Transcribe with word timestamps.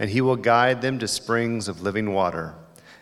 and 0.00 0.10
he 0.10 0.20
will 0.20 0.34
guide 0.34 0.82
them 0.82 0.98
to 0.98 1.06
springs 1.06 1.68
of 1.68 1.82
living 1.82 2.12
water 2.12 2.56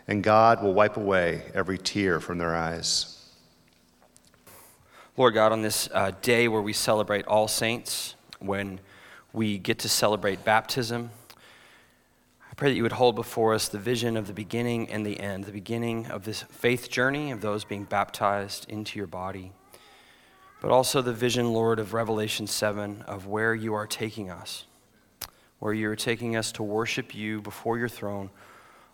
and 0.09 0.23
God 0.23 0.63
will 0.63 0.73
wipe 0.73 0.97
away 0.97 1.43
every 1.53 1.77
tear 1.77 2.19
from 2.19 2.39
their 2.39 2.55
eyes. 2.55 3.15
Lord 5.15 5.35
God, 5.35 5.51
on 5.51 5.61
this 5.61 5.87
uh, 5.93 6.11
day 6.23 6.47
where 6.47 6.63
we 6.63 6.73
celebrate 6.73 7.27
All 7.27 7.47
Saints, 7.47 8.15
when 8.39 8.79
we 9.33 9.59
get 9.59 9.77
to 9.79 9.89
celebrate 9.89 10.43
baptism, 10.43 11.11
I 12.49 12.55
pray 12.55 12.71
that 12.71 12.75
you 12.75 12.81
would 12.81 12.93
hold 12.93 13.15
before 13.15 13.53
us 13.53 13.67
the 13.67 13.77
vision 13.77 14.17
of 14.17 14.25
the 14.25 14.33
beginning 14.33 14.89
and 14.89 15.05
the 15.05 15.19
end, 15.19 15.43
the 15.43 15.51
beginning 15.51 16.07
of 16.07 16.23
this 16.23 16.41
faith 16.41 16.89
journey 16.89 17.29
of 17.29 17.41
those 17.41 17.63
being 17.63 17.83
baptized 17.83 18.67
into 18.67 18.97
your 18.97 19.07
body, 19.07 19.51
but 20.59 20.71
also 20.71 21.03
the 21.03 21.13
vision, 21.13 21.53
Lord, 21.53 21.77
of 21.77 21.93
Revelation 21.93 22.47
7 22.47 23.03
of 23.03 23.27
where 23.27 23.53
you 23.53 23.75
are 23.75 23.85
taking 23.85 24.31
us, 24.31 24.65
where 25.59 25.73
you 25.73 25.89
are 25.89 25.95
taking 25.95 26.35
us 26.35 26.51
to 26.53 26.63
worship 26.63 27.13
you 27.13 27.41
before 27.41 27.77
your 27.77 27.89
throne 27.89 28.29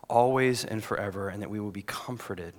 always 0.10 0.66
and 0.66 0.84
forever, 0.84 1.30
and 1.30 1.42
that 1.42 1.50
we 1.50 1.60
will 1.60 1.72
be 1.72 1.82
comforted 1.82 2.54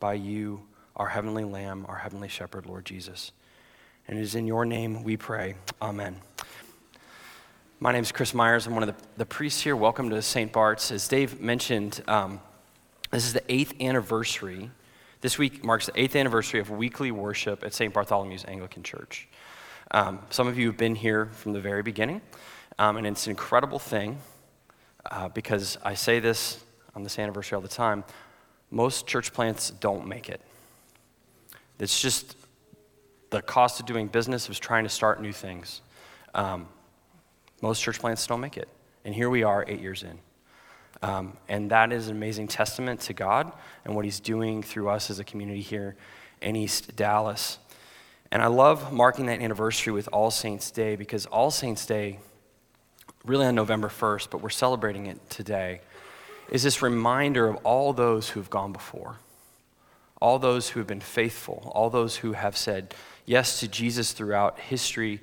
by 0.00 0.14
you, 0.14 0.62
our 0.96 1.08
heavenly 1.08 1.44
Lamb, 1.44 1.84
our 1.88 1.96
heavenly 1.96 2.28
Shepherd, 2.28 2.66
Lord 2.66 2.84
Jesus. 2.84 3.32
And 4.08 4.18
it 4.18 4.22
is 4.22 4.34
in 4.34 4.46
your 4.46 4.64
name 4.64 5.02
we 5.02 5.16
pray. 5.16 5.56
Amen. 5.80 6.20
My 7.80 7.92
name 7.92 8.02
is 8.02 8.12
Chris 8.12 8.32
Myers. 8.32 8.66
I'm 8.66 8.74
one 8.74 8.82
of 8.82 8.96
the, 8.96 9.04
the 9.18 9.26
priests 9.26 9.60
here. 9.60 9.76
Welcome 9.76 10.10
to 10.10 10.22
St. 10.22 10.52
Bart's. 10.52 10.90
As 10.90 11.06
Dave 11.06 11.40
mentioned, 11.40 12.02
um, 12.08 12.40
this 13.10 13.26
is 13.26 13.32
the 13.32 13.42
eighth 13.52 13.74
anniversary. 13.80 14.70
This 15.20 15.38
week 15.38 15.64
marks 15.64 15.86
the 15.86 16.00
eighth 16.00 16.16
anniversary 16.16 16.60
of 16.60 16.70
weekly 16.70 17.10
worship 17.10 17.64
at 17.64 17.74
St. 17.74 17.92
Bartholomew's 17.92 18.44
Anglican 18.46 18.82
Church. 18.82 19.28
Um, 19.90 20.20
some 20.30 20.48
of 20.48 20.58
you 20.58 20.66
have 20.68 20.76
been 20.76 20.94
here 20.94 21.26
from 21.26 21.52
the 21.52 21.60
very 21.60 21.82
beginning, 21.82 22.20
um, 22.78 22.96
and 22.96 23.06
it's 23.06 23.26
an 23.26 23.30
incredible 23.30 23.78
thing 23.78 24.18
uh, 25.10 25.28
because 25.28 25.78
I 25.84 25.94
say 25.94 26.20
this 26.20 26.62
on 26.94 27.02
this 27.02 27.18
anniversary 27.18 27.56
all 27.56 27.62
the 27.62 27.68
time. 27.68 28.04
Most 28.70 29.06
church 29.06 29.32
plants 29.32 29.70
don't 29.70 30.06
make 30.06 30.28
it. 30.28 30.40
It's 31.78 32.00
just 32.00 32.36
the 33.30 33.42
cost 33.42 33.80
of 33.80 33.86
doing 33.86 34.06
business 34.06 34.48
of 34.48 34.58
trying 34.60 34.84
to 34.84 34.90
start 34.90 35.20
new 35.20 35.32
things. 35.32 35.80
Um, 36.34 36.68
most 37.60 37.82
church 37.82 37.98
plants 37.98 38.26
don't 38.26 38.40
make 38.40 38.56
it. 38.56 38.68
And 39.04 39.14
here 39.14 39.28
we 39.28 39.42
are, 39.42 39.64
eight 39.68 39.80
years 39.80 40.02
in. 40.02 40.18
Um, 41.02 41.36
and 41.48 41.70
that 41.70 41.92
is 41.92 42.08
an 42.08 42.16
amazing 42.16 42.48
testament 42.48 43.00
to 43.02 43.12
God 43.12 43.52
and 43.84 43.94
what 43.94 44.04
He's 44.04 44.20
doing 44.20 44.62
through 44.62 44.88
us 44.88 45.10
as 45.10 45.18
a 45.18 45.24
community 45.24 45.60
here 45.60 45.96
in 46.40 46.56
East 46.56 46.96
Dallas. 46.96 47.58
And 48.30 48.42
I 48.42 48.46
love 48.46 48.92
marking 48.92 49.26
that 49.26 49.40
anniversary 49.40 49.92
with 49.92 50.08
All 50.12 50.30
Saints' 50.30 50.70
Day 50.70 50.96
because 50.96 51.26
All 51.26 51.50
Saints' 51.50 51.86
Day 51.86 52.18
really 53.24 53.46
on 53.46 53.54
November 53.54 53.88
1st, 53.88 54.28
but 54.30 54.42
we're 54.42 54.50
celebrating 54.50 55.06
it 55.06 55.30
today, 55.30 55.80
is 56.50 56.62
this 56.62 56.82
reminder 56.82 57.48
of 57.48 57.56
all 57.64 57.92
those 57.92 58.30
who 58.30 58.40
have 58.40 58.50
gone 58.50 58.72
before, 58.72 59.16
all 60.20 60.38
those 60.38 60.70
who 60.70 60.80
have 60.80 60.86
been 60.86 61.00
faithful, 61.00 61.70
all 61.74 61.90
those 61.90 62.16
who 62.16 62.32
have 62.32 62.56
said 62.56 62.94
yes 63.24 63.60
to 63.60 63.68
Jesus 63.68 64.12
throughout 64.12 64.58
history 64.58 65.20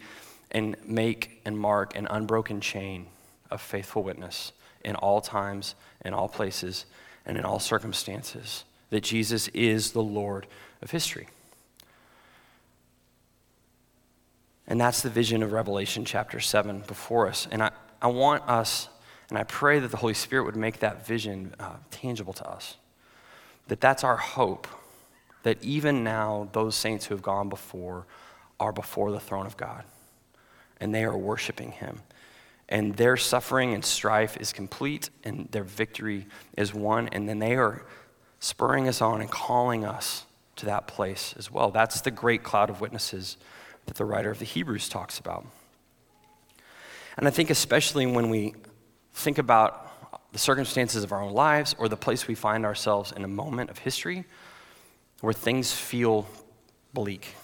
and 0.51 0.75
make 0.85 1.41
and 1.45 1.57
mark 1.57 1.95
an 1.95 2.07
unbroken 2.09 2.59
chain 2.59 3.07
of 3.49 3.61
faithful 3.61 4.03
witness 4.03 4.51
in 4.83 4.95
all 4.95 5.21
times, 5.21 5.75
in 6.03 6.13
all 6.13 6.27
places, 6.27 6.85
and 7.25 7.37
in 7.37 7.45
all 7.45 7.59
circumstances, 7.59 8.63
that 8.89 9.03
Jesus 9.03 9.47
is 9.49 9.91
the 9.91 10.01
Lord 10.01 10.47
of 10.81 10.91
history. 10.91 11.27
And 14.67 14.79
that's 14.79 15.01
the 15.01 15.09
vision 15.09 15.43
of 15.43 15.51
Revelation 15.51 16.05
chapter 16.05 16.39
7 16.39 16.83
before 16.87 17.27
us. 17.27 17.47
And 17.51 17.63
I, 17.63 17.71
I 18.01 18.07
want 18.07 18.47
us, 18.49 18.89
and 19.29 19.37
I 19.37 19.43
pray 19.43 19.79
that 19.79 19.91
the 19.91 19.97
Holy 19.97 20.13
Spirit 20.13 20.45
would 20.45 20.55
make 20.55 20.79
that 20.79 21.05
vision 21.05 21.53
uh, 21.59 21.75
tangible 21.91 22.33
to 22.33 22.49
us. 22.49 22.77
That 23.67 23.79
that's 23.79 24.03
our 24.03 24.17
hope. 24.17 24.67
That 25.43 25.63
even 25.63 26.03
now, 26.03 26.49
those 26.51 26.75
saints 26.75 27.05
who 27.05 27.15
have 27.15 27.21
gone 27.21 27.49
before 27.49 28.05
are 28.59 28.71
before 28.71 29.11
the 29.11 29.19
throne 29.19 29.45
of 29.45 29.57
God, 29.57 29.83
and 30.79 30.93
they 30.93 31.03
are 31.03 31.17
worshiping 31.17 31.71
Him. 31.71 32.01
And 32.69 32.95
their 32.95 33.17
suffering 33.17 33.73
and 33.73 33.83
strife 33.83 34.37
is 34.37 34.53
complete, 34.53 35.09
and 35.23 35.47
their 35.51 35.63
victory 35.63 36.27
is 36.55 36.73
won, 36.73 37.09
and 37.09 37.27
then 37.27 37.39
they 37.39 37.55
are 37.55 37.85
spurring 38.39 38.87
us 38.87 39.01
on 39.01 39.21
and 39.21 39.29
calling 39.29 39.83
us 39.83 40.25
to 40.57 40.65
that 40.67 40.87
place 40.87 41.33
as 41.37 41.51
well. 41.51 41.71
That's 41.71 42.01
the 42.01 42.11
great 42.11 42.43
cloud 42.43 42.69
of 42.69 42.81
witnesses 42.81 43.37
that 43.85 43.95
the 43.95 44.05
writer 44.05 44.31
of 44.31 44.39
the 44.39 44.45
Hebrews 44.45 44.89
talks 44.89 45.19
about. 45.19 45.45
And 47.17 47.27
I 47.27 47.31
think, 47.31 47.49
especially 47.49 48.05
when 48.05 48.29
we 48.29 48.55
think 49.13 49.37
about 49.37 50.31
the 50.31 50.39
circumstances 50.39 51.03
of 51.03 51.11
our 51.11 51.21
own 51.21 51.33
lives 51.33 51.75
or 51.77 51.89
the 51.89 51.97
place 51.97 52.27
we 52.27 52.35
find 52.35 52.65
ourselves 52.65 53.11
in 53.11 53.23
a 53.23 53.27
moment 53.27 53.69
of 53.69 53.77
history 53.79 54.25
where 55.19 55.33
things 55.33 55.71
feel 55.71 56.27
bleak, 56.93 57.35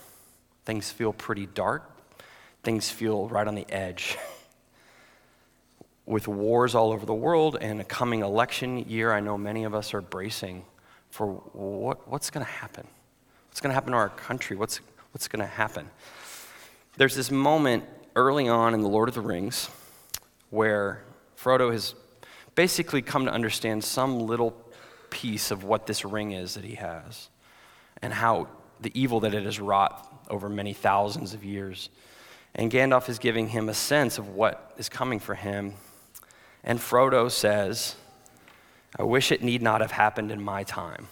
things 0.66 0.90
feel 0.90 1.14
pretty 1.14 1.46
dark, 1.46 1.90
things 2.64 2.90
feel 2.90 3.28
right 3.28 3.48
on 3.48 3.56
the 3.56 3.66
edge. 3.70 4.18
With 6.06 6.28
wars 6.30 6.74
all 6.74 6.92
over 6.92 7.06
the 7.06 7.14
world 7.14 7.58
and 7.60 7.82
a 7.82 7.84
coming 7.84 8.22
election 8.22 8.90
year, 8.90 9.12
I 9.12 9.20
know 9.20 9.38
many 9.38 9.66
of 9.66 9.76
us 9.76 9.94
are 9.94 10.02
bracing 10.02 10.64
for 11.10 11.28
what, 11.28 12.08
what's 12.08 12.30
going 12.30 12.46
to 12.46 12.52
happen. 12.52 12.88
What's 13.50 13.60
going 13.60 13.72
to 13.72 13.74
happen 13.74 13.92
to 13.92 13.98
our 13.98 14.10
country? 14.10 14.56
What's, 14.56 14.80
what's 15.12 15.28
going 15.28 15.42
to 15.42 15.46
happen? 15.52 15.90
There's 16.96 17.16
this 17.16 17.30
moment 17.30 17.84
early 18.18 18.50
on 18.50 18.74
in 18.74 18.82
The 18.82 18.90
Lord 18.90 19.10
of 19.10 19.14
the 19.14 19.22
Rings 19.22 19.70
where 20.50 21.04
Frodo 21.40 21.72
has 21.72 21.94
basically 22.56 23.04
come 23.04 23.26
to 23.26 23.32
understand 23.32 23.84
some 23.84 24.22
little 24.22 24.58
piece 25.12 25.52
of 25.52 25.64
what 25.64 25.86
this 25.86 26.04
ring 26.04 26.32
is 26.32 26.56
that 26.56 26.64
he 26.64 26.74
has 26.76 27.30
and 28.02 28.12
how 28.12 28.48
the 28.82 28.92
evil 29.00 29.20
that 29.20 29.36
it 29.36 29.44
has 29.44 29.60
wrought 29.60 30.26
over 30.32 30.50
many 30.50 30.74
thousands 30.74 31.36
of 31.36 31.46
years. 31.46 31.90
And 32.56 32.72
Gandalf 32.72 33.08
is 33.08 33.20
giving 33.20 33.50
him 33.50 33.70
a 33.70 33.74
sense 33.76 34.18
of 34.18 34.30
what 34.30 34.74
is 34.78 34.90
coming 34.90 35.20
for 35.20 35.36
him. 35.36 35.76
And 36.64 36.80
Frodo 36.80 37.30
says, 37.30 37.96
I 38.98 39.04
wish 39.04 39.32
it 39.32 39.44
need 39.44 39.62
not 39.62 39.82
have 39.82 39.92
happened 39.92 40.32
in 40.32 40.42
my 40.42 40.64
time. 40.64 41.08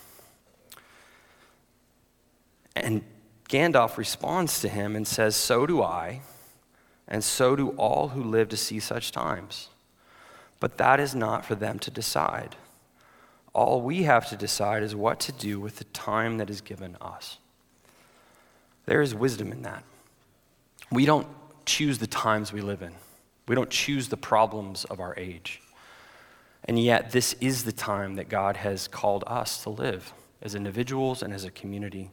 And 2.75 3.03
Gandalf 3.47 3.97
responds 3.97 4.59
to 4.61 4.69
him 4.69 4.95
and 4.95 5.07
says, 5.07 5.35
So 5.35 5.67
do 5.67 5.83
I 5.83 6.21
and 7.07 7.23
so 7.23 7.55
do 7.55 7.69
all 7.71 8.09
who 8.09 8.23
live 8.23 8.49
to 8.49 8.57
see 8.57 8.79
such 8.79 9.11
times. 9.11 9.69
But 10.59 10.77
that 10.77 10.99
is 10.99 11.13
not 11.13 11.45
for 11.45 11.55
them 11.55 11.79
to 11.79 11.91
decide. 11.91 12.55
All 13.53 13.81
we 13.81 14.03
have 14.03 14.27
to 14.29 14.35
decide 14.35 14.83
is 14.83 14.95
what 14.95 15.19
to 15.21 15.31
do 15.31 15.59
with 15.59 15.77
the 15.77 15.83
time 15.85 16.37
that 16.37 16.49
is 16.49 16.61
given 16.61 16.97
us. 16.99 17.37
There 18.85 19.01
is 19.01 19.15
wisdom 19.15 19.51
in 19.51 19.61
that. 19.63 19.83
We 20.91 21.05
don't 21.05 21.27
choose 21.65 21.97
the 21.97 22.07
times 22.07 22.53
we 22.53 22.61
live 22.61 22.81
in, 22.81 22.93
we 23.47 23.55
don't 23.55 23.69
choose 23.69 24.09
the 24.09 24.17
problems 24.17 24.85
of 24.85 24.99
our 24.99 25.13
age. 25.17 25.61
And 26.67 26.79
yet, 26.79 27.11
this 27.11 27.33
is 27.33 27.63
the 27.63 27.71
time 27.71 28.15
that 28.15 28.27
God 28.27 28.57
has 28.57 28.87
called 28.87 29.23
us 29.27 29.61
to 29.63 29.69
live 29.69 30.13
as 30.41 30.55
individuals 30.55 31.21
and 31.21 31.31
as 31.31 31.43
a 31.43 31.51
community. 31.51 32.09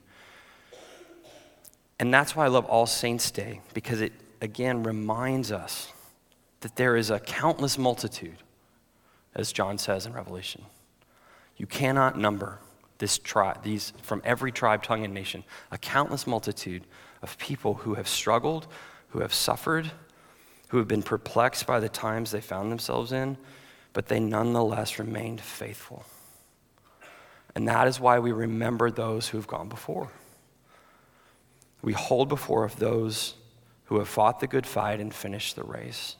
And 1.98 2.12
that's 2.12 2.36
why 2.36 2.44
I 2.44 2.48
love 2.48 2.66
All 2.66 2.84
Saints' 2.84 3.30
Day, 3.30 3.62
because 3.72 4.02
it, 4.02 4.12
again, 4.42 4.82
reminds 4.82 5.52
us 5.52 5.92
that 6.60 6.76
there 6.76 6.96
is 6.96 7.10
a 7.10 7.20
countless 7.20 7.78
multitude, 7.78 8.42
as 9.34 9.52
John 9.52 9.78
says 9.78 10.04
in 10.04 10.12
Revelation. 10.12 10.64
You 11.56 11.66
cannot 11.66 12.18
number 12.18 12.58
this 12.98 13.18
tribe, 13.18 13.62
these 13.62 13.92
from 14.02 14.20
every 14.24 14.52
tribe, 14.52 14.82
tongue, 14.82 15.04
and 15.04 15.14
nation, 15.14 15.44
a 15.70 15.78
countless 15.78 16.26
multitude 16.26 16.84
of 17.22 17.38
people 17.38 17.74
who 17.74 17.94
have 17.94 18.08
struggled, 18.08 18.66
who 19.10 19.20
have 19.20 19.32
suffered, 19.32 19.90
who 20.68 20.78
have 20.78 20.88
been 20.88 21.02
perplexed 21.02 21.66
by 21.66 21.78
the 21.78 21.88
times 21.88 22.32
they 22.32 22.40
found 22.40 22.70
themselves 22.70 23.12
in, 23.12 23.36
but 23.92 24.06
they 24.06 24.18
nonetheless 24.18 24.98
remained 24.98 25.40
faithful. 25.40 26.04
And 27.54 27.68
that 27.68 27.86
is 27.86 28.00
why 28.00 28.18
we 28.18 28.32
remember 28.32 28.90
those 28.90 29.28
who 29.28 29.38
have 29.38 29.46
gone 29.46 29.68
before. 29.68 30.10
We 31.80 31.92
hold 31.92 32.28
before 32.28 32.64
of 32.64 32.76
those 32.76 33.34
who 33.84 33.98
have 33.98 34.08
fought 34.08 34.40
the 34.40 34.46
good 34.46 34.66
fight 34.66 35.00
and 35.00 35.12
finished 35.12 35.56
the 35.56 35.64
race. 35.64 36.16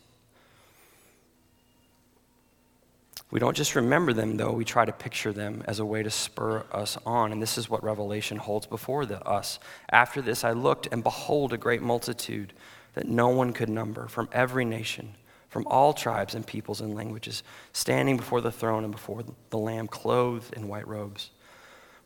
We 3.33 3.41
don't 3.41 3.57
just 3.57 3.75
remember 3.75 4.13
them, 4.13 4.37
though, 4.37 4.53
we 4.53 4.67
try 4.67 4.85
to 4.85 4.93
picture 4.93 5.33
them 5.33 5.65
as 5.67 5.79
a 5.79 5.87
way 5.87 6.03
to 6.03 6.11
spur 6.11 6.67
us 6.71 6.99
on. 7.07 7.33
And 7.33 7.41
this 7.41 7.57
is 7.57 7.71
what 7.71 7.83
Revelation 7.83 8.37
holds 8.37 8.67
before 8.67 9.07
the, 9.07 9.23
us. 9.27 9.59
After 9.91 10.21
this, 10.21 10.45
I 10.45 10.53
looked, 10.53 10.89
and 10.93 11.03
behold, 11.03 11.55
a 11.55 11.57
great 11.57 11.81
multitude 11.81 12.53
that 12.93 13.09
no 13.09 13.29
one 13.29 13.55
could 13.55 13.71
number 13.71 14.07
from 14.07 14.29
every 14.33 14.67
nation, 14.67 15.15
from 15.49 15.67
all 15.67 15.95
tribes 15.95 16.35
and 16.35 16.47
peoples 16.47 16.83
and 16.83 16.95
languages, 16.95 17.43
standing 17.73 18.19
before 18.19 18.43
the 18.43 18.53
throne 18.53 18.85
and 18.85 18.93
before 18.93 19.25
the 19.49 19.59
Lamb, 19.59 19.89
clothed 19.89 20.53
in 20.53 20.69
white 20.69 20.87
robes, 20.87 21.31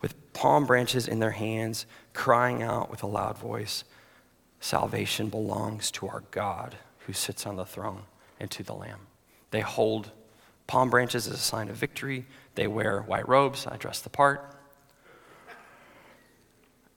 with 0.00 0.32
palm 0.32 0.64
branches 0.64 1.08
in 1.08 1.18
their 1.18 1.32
hands, 1.32 1.86
crying 2.14 2.62
out 2.62 2.88
with 2.88 3.02
a 3.02 3.08
loud 3.08 3.36
voice 3.36 3.82
Salvation 4.60 5.28
belongs 5.28 5.90
to 5.92 6.08
our 6.08 6.22
God 6.30 6.76
who 7.00 7.12
sits 7.12 7.46
on 7.46 7.56
the 7.56 7.64
throne 7.64 8.02
and 8.40 8.50
to 8.50 8.62
the 8.62 8.74
Lamb. 8.74 9.00
They 9.50 9.60
hold 9.60 10.10
palm 10.66 10.90
branches 10.90 11.26
as 11.26 11.34
a 11.34 11.38
sign 11.38 11.68
of 11.68 11.76
victory. 11.76 12.26
They 12.54 12.66
wear 12.66 13.00
white 13.02 13.28
robes. 13.28 13.66
I 13.66 13.76
dress 13.76 14.00
the 14.00 14.10
part. 14.10 14.54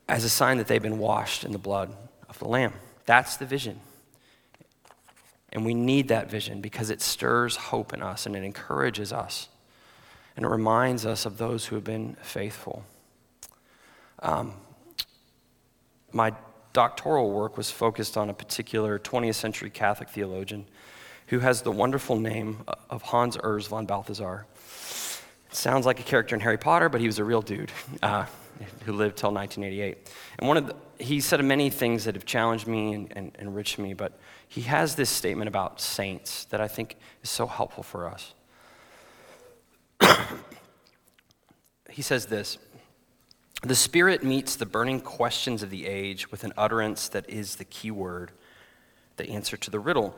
As 0.07 0.23
a 0.23 0.29
sign 0.29 0.57
that 0.57 0.67
they've 0.67 0.81
been 0.81 0.97
washed 0.97 1.44
in 1.44 1.51
the 1.51 1.59
blood 1.59 1.95
of 2.27 2.39
the 2.39 2.47
Lamb. 2.47 2.73
That's 3.06 3.38
the 3.38 3.45
vision. 3.45 3.79
And 5.51 5.65
we 5.65 5.73
need 5.73 6.07
that 6.07 6.29
vision 6.29 6.61
because 6.61 6.89
it 6.89 7.01
stirs 7.01 7.56
hope 7.56 7.94
in 7.94 8.01
us 8.01 8.25
and 8.25 8.35
it 8.35 8.44
encourages 8.44 9.11
us. 9.11 9.50
And 10.35 10.45
it 10.45 10.50
reminds 10.50 11.06
us 11.06 11.25
of 11.25 11.38
those 11.38 11.65
who 11.65 11.75
have 11.75 11.83
been 11.83 12.15
faithful. 12.21 12.85
Um, 14.21 14.53
my 16.11 16.33
doctoral 16.74 17.31
work 17.31 17.57
was 17.57 17.71
focused 17.71 18.18
on 18.18 18.30
a 18.30 18.33
particular 18.33 19.00
20th 19.00 19.36
century 19.36 19.69
Catholic 19.69 20.10
theologian 20.10 20.66
who 21.27 21.39
has 21.39 21.62
the 21.62 21.71
wonderful 21.71 22.18
name 22.18 22.63
of 22.89 23.04
Hans 23.04 23.38
Urs 23.38 23.68
von 23.68 23.86
Balthasar. 23.86 24.48
Sounds 25.51 25.86
like 25.86 26.00
a 26.00 26.04
character 26.04 26.36
in 26.36 26.42
Harry 26.42 26.57
Potter, 26.57 26.89
but 26.89 27.01
he 27.01 27.07
was 27.07 27.19
a 27.19 27.24
real 27.24 27.42
dude 27.42 27.71
uh, 28.01 28.25
who 28.86 28.94
lived 28.94 29.18
till 29.18 29.31
1988. 29.31 30.12
And 30.39 30.48
one 30.48 30.57
of 30.57 30.68
the, 30.68 30.75
he 31.04 31.19
said 31.21 31.44
many 31.44 31.69
things 31.69 32.06
that 32.06 32.16
have 32.16 32.25
challenged 32.25 32.68
me 32.68 32.94
and, 32.94 33.13
and 33.16 33.36
enriched 33.39 33.77
me, 33.77 33.94
but 33.94 34.19
he 34.48 34.62
has 34.62 34.95
this 34.95 35.10
statement 35.10 35.48
about 35.48 35.80
saints 35.80 36.45
that 36.45 36.62
I 36.62 36.68
think 36.68 36.98
is 37.24 37.30
so 37.30 37.45
helpful 37.45 37.83
for 37.83 38.07
us. 38.07 38.33
he 41.89 42.01
says 42.01 42.25
this 42.25 42.57
The 43.61 43.75
Spirit 43.75 44.23
meets 44.23 44.56
the 44.56 44.65
burning 44.65 45.01
questions 45.01 45.63
of 45.63 45.69
the 45.69 45.85
age 45.85 46.31
with 46.31 46.45
an 46.45 46.53
utterance 46.57 47.09
that 47.09 47.29
is 47.29 47.57
the 47.57 47.65
key 47.65 47.91
word, 47.91 48.31
the 49.17 49.29
answer 49.29 49.57
to 49.57 49.69
the 49.69 49.79
riddle. 49.79 50.15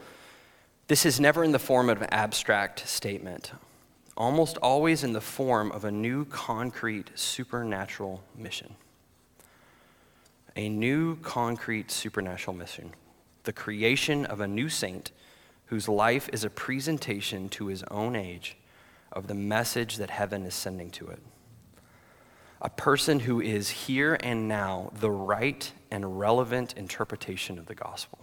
This 0.88 1.08
is 1.08 1.20
never 1.20 1.44
in 1.44 1.52
the 1.52 1.58
form 1.58 1.90
of 1.90 2.04
an 2.04 2.10
abstract 2.12 2.88
statement, 2.88 3.52
almost 4.16 4.58
always 4.58 5.04
in 5.04 5.14
the 5.14 5.22
form 5.22 5.72
of 5.72 5.86
a 5.86 5.92
new, 5.92 6.26
concrete, 6.26 7.10
supernatural 7.16 8.22
mission. 8.38 8.76
A 10.56 10.70
new, 10.70 11.16
concrete, 11.16 11.90
supernatural 11.90 12.56
mission. 12.56 12.92
The 13.46 13.54
creation 13.54 14.24
of 14.26 14.40
a 14.40 14.48
new 14.48 14.70
saint 14.70 15.12
whose 15.66 15.90
life 15.90 16.30
is 16.32 16.44
a 16.44 16.50
presentation 16.50 17.50
to 17.50 17.68
his 17.68 17.82
own 17.90 18.16
age 18.16 18.56
of 19.12 19.26
the 19.26 19.34
message 19.34 19.98
that 19.98 20.12
heaven 20.12 20.46
is 20.46 20.54
sending 20.54 20.92
to 20.92 21.08
it. 21.08 21.20
A 22.62 22.70
person 22.70 23.22
who 23.22 23.42
is 23.42 23.70
here 23.70 24.18
and 24.22 24.48
now 24.48 24.92
the 25.00 25.10
right 25.12 25.72
and 25.90 26.20
relevant 26.20 26.74
interpretation 26.78 27.58
of 27.58 27.66
the 27.66 27.76
gospel 27.76 28.20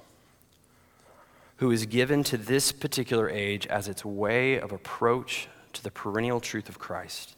who 1.58 1.70
is 1.72 1.86
given 1.86 2.22
to 2.22 2.36
this 2.36 2.72
particular 2.72 3.28
age 3.28 3.66
as 3.66 3.88
its 3.88 4.04
way 4.04 4.58
of 4.58 4.72
approach 4.72 5.48
to 5.72 5.82
the 5.82 5.90
perennial 5.90 6.40
truth 6.40 6.68
of 6.68 6.78
Christ. 6.78 7.34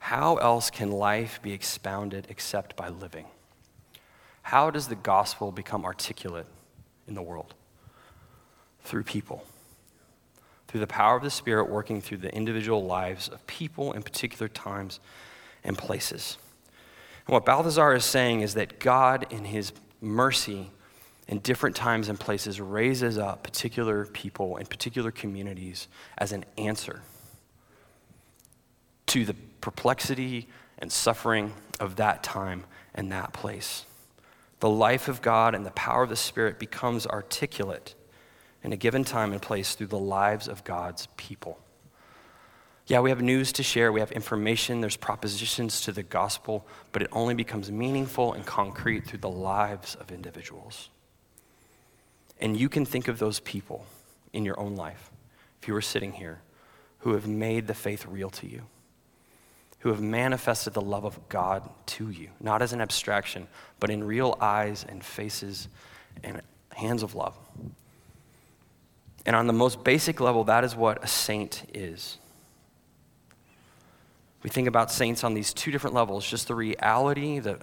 How 0.00 0.36
else 0.36 0.70
can 0.70 0.90
life 0.90 1.40
be 1.40 1.52
expounded 1.52 2.26
except 2.28 2.76
by 2.76 2.88
living? 2.88 3.26
How 4.42 4.70
does 4.70 4.88
the 4.88 4.96
gospel 4.96 5.52
become 5.52 5.84
articulate 5.84 6.46
in 7.06 7.14
the 7.14 7.22
world? 7.22 7.54
Through 8.82 9.04
people. 9.04 9.44
Through 10.66 10.80
the 10.80 10.86
power 10.86 11.16
of 11.16 11.22
the 11.22 11.30
Spirit 11.30 11.70
working 11.70 12.00
through 12.00 12.18
the 12.18 12.34
individual 12.34 12.84
lives 12.84 13.28
of 13.28 13.46
people 13.46 13.92
in 13.92 14.02
particular 14.02 14.48
times 14.48 14.98
and 15.64 15.76
places. 15.76 16.38
And 17.26 17.34
what 17.34 17.44
Balthasar 17.44 17.94
is 17.94 18.04
saying 18.04 18.40
is 18.40 18.54
that 18.54 18.80
God, 18.80 19.26
in 19.30 19.44
his 19.44 19.72
mercy, 20.00 20.70
in 21.28 21.40
different 21.40 21.76
times 21.76 22.08
and 22.08 22.18
places 22.18 22.60
raises 22.60 23.18
up 23.18 23.42
particular 23.42 24.06
people 24.06 24.56
and 24.56 24.68
particular 24.68 25.10
communities 25.10 25.88
as 26.16 26.32
an 26.32 26.44
answer 26.56 27.02
to 29.06 29.24
the 29.24 29.34
perplexity 29.60 30.48
and 30.78 30.90
suffering 30.90 31.52
of 31.80 31.96
that 31.96 32.22
time 32.22 32.64
and 32.94 33.12
that 33.12 33.32
place. 33.32 33.84
The 34.60 34.68
life 34.68 35.08
of 35.08 35.22
God 35.22 35.54
and 35.54 35.64
the 35.64 35.70
power 35.72 36.02
of 36.02 36.08
the 36.08 36.16
Spirit 36.16 36.58
becomes 36.58 37.06
articulate 37.06 37.94
in 38.62 38.72
a 38.72 38.76
given 38.76 39.04
time 39.04 39.32
and 39.32 39.40
place 39.40 39.74
through 39.74 39.86
the 39.88 39.98
lives 39.98 40.48
of 40.48 40.64
God's 40.64 41.08
people. 41.16 41.58
Yeah, 42.88 43.00
we 43.00 43.10
have 43.10 43.20
news 43.20 43.52
to 43.52 43.62
share, 43.62 43.92
we 43.92 44.00
have 44.00 44.12
information, 44.12 44.80
there's 44.80 44.96
propositions 44.96 45.82
to 45.82 45.92
the 45.92 46.02
gospel, 46.02 46.66
but 46.90 47.02
it 47.02 47.08
only 47.12 47.34
becomes 47.34 47.70
meaningful 47.70 48.32
and 48.32 48.46
concrete 48.46 49.06
through 49.06 49.18
the 49.18 49.28
lives 49.28 49.94
of 49.96 50.10
individuals. 50.10 50.88
And 52.40 52.56
you 52.56 52.70
can 52.70 52.86
think 52.86 53.06
of 53.06 53.18
those 53.18 53.40
people 53.40 53.84
in 54.32 54.46
your 54.46 54.58
own 54.58 54.74
life, 54.74 55.10
if 55.60 55.68
you 55.68 55.74
were 55.74 55.82
sitting 55.82 56.12
here, 56.12 56.40
who 57.00 57.12
have 57.12 57.26
made 57.26 57.66
the 57.66 57.74
faith 57.74 58.06
real 58.06 58.30
to 58.30 58.48
you, 58.48 58.62
who 59.80 59.90
have 59.90 60.00
manifested 60.00 60.72
the 60.72 60.80
love 60.80 61.04
of 61.04 61.28
God 61.28 61.68
to 61.86 62.08
you, 62.08 62.30
not 62.40 62.62
as 62.62 62.72
an 62.72 62.80
abstraction, 62.80 63.48
but 63.80 63.90
in 63.90 64.02
real 64.02 64.34
eyes 64.40 64.86
and 64.88 65.04
faces 65.04 65.68
and 66.24 66.40
hands 66.72 67.02
of 67.02 67.14
love. 67.14 67.36
And 69.26 69.36
on 69.36 69.46
the 69.46 69.52
most 69.52 69.84
basic 69.84 70.20
level, 70.20 70.44
that 70.44 70.64
is 70.64 70.74
what 70.74 71.04
a 71.04 71.06
saint 71.06 71.64
is. 71.74 72.16
We 74.42 74.50
think 74.50 74.68
about 74.68 74.90
saints 74.90 75.24
on 75.24 75.34
these 75.34 75.52
two 75.52 75.70
different 75.70 75.94
levels 75.94 76.28
just 76.28 76.48
the 76.48 76.54
reality 76.54 77.38
that, 77.40 77.62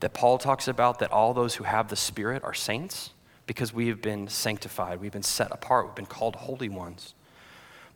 that 0.00 0.14
Paul 0.14 0.38
talks 0.38 0.68
about 0.68 1.00
that 1.00 1.10
all 1.10 1.34
those 1.34 1.56
who 1.56 1.64
have 1.64 1.88
the 1.88 1.96
Spirit 1.96 2.44
are 2.44 2.54
saints 2.54 3.10
because 3.46 3.72
we 3.72 3.88
have 3.88 4.02
been 4.02 4.28
sanctified, 4.28 5.00
we've 5.00 5.12
been 5.12 5.22
set 5.22 5.50
apart, 5.52 5.86
we've 5.86 5.94
been 5.94 6.06
called 6.06 6.36
holy 6.36 6.68
ones. 6.68 7.14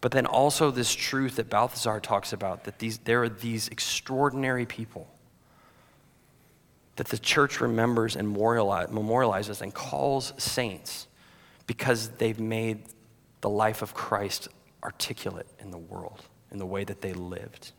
But 0.01 0.13
then 0.13 0.27
also 0.27 0.71
this 0.71 0.95
truth 0.95 1.37
that 1.37 1.51
Balthasar 1.51 2.01
talks 2.01 2.33
about 2.33 2.65
that 2.65 2.79
these, 2.79 2.99
there 2.99 3.23
are 3.23 3.29
these 3.29 3.69
extraordinary 3.69 4.65
people 4.65 5.09
that 6.97 7.09
the 7.09 7.19
church 7.19 7.61
remembers 7.61 8.17
and 8.17 8.35
memorializes 8.35 9.61
and 9.61 9.73
calls 9.73 10.33
saints 10.39 11.07
because 11.67 12.09
they've 12.11 12.41
made 12.41 12.83
the 13.41 13.49
life 13.49 13.83
of 13.83 13.95
Christ 13.95 14.49
articulate 14.83 15.47
in 15.61 15.71
the 15.71 15.79
world, 15.79 16.23
in 16.51 16.59
the 16.59 16.67
way 16.67 16.85
that 16.85 17.01
they 17.01 17.13
lived. 17.13 17.73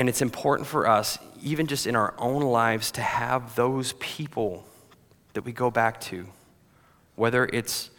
And 0.00 0.08
it's 0.08 0.22
important 0.22 0.66
for 0.66 0.88
us, 0.88 1.18
even 1.42 1.66
just 1.66 1.86
in 1.86 1.94
our 1.94 2.14
own 2.16 2.40
lives, 2.40 2.90
to 2.92 3.02
have 3.02 3.54
those 3.54 3.92
people 4.00 4.64
that 5.34 5.42
we 5.42 5.52
go 5.52 5.70
back 5.70 6.00
to, 6.00 6.26
whether 7.16 7.44
it's 7.44 7.90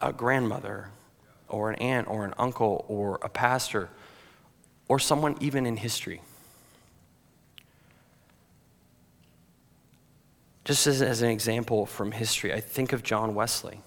a 0.00 0.10
grandmother 0.10 0.88
or 1.46 1.68
an 1.68 1.76
aunt 1.80 2.08
or 2.08 2.24
an 2.24 2.32
uncle 2.38 2.86
or 2.88 3.18
a 3.20 3.28
pastor 3.28 3.90
or 4.88 4.98
someone 4.98 5.36
even 5.38 5.66
in 5.66 5.76
history. 5.76 6.22
Just 10.64 10.86
as, 10.86 11.02
as 11.02 11.20
an 11.20 11.28
example 11.28 11.84
from 11.84 12.12
history, 12.12 12.54
I 12.54 12.60
think 12.60 12.94
of 12.94 13.02
John 13.02 13.34
Wesley, 13.34 13.82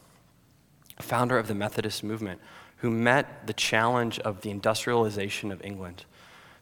founder 0.99 1.39
of 1.39 1.47
the 1.47 1.55
Methodist 1.55 2.03
movement, 2.03 2.39
who 2.77 2.91
met 2.91 3.47
the 3.47 3.53
challenge 3.53 4.19
of 4.19 4.41
the 4.41 4.51
industrialization 4.51 5.51
of 5.51 5.59
England, 5.65 6.05